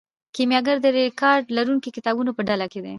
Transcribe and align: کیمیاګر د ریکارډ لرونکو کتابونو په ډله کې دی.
کیمیاګر 0.35 0.77
د 0.81 0.87
ریکارډ 0.99 1.43
لرونکو 1.57 1.93
کتابونو 1.95 2.31
په 2.37 2.41
ډله 2.49 2.65
کې 2.71 2.79
دی. 2.83 2.89